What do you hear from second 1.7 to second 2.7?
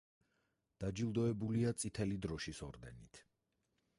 წითელი დროშის